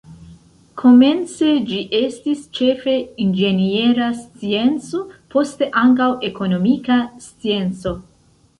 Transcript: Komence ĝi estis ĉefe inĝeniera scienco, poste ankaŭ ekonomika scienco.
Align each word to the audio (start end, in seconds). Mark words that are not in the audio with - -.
Komence 0.81 1.49
ĝi 1.71 1.81
estis 1.99 2.41
ĉefe 2.59 2.95
inĝeniera 3.25 4.09
scienco, 4.23 5.03
poste 5.35 5.71
ankaŭ 5.85 6.11
ekonomika 6.33 7.01
scienco. 7.29 7.97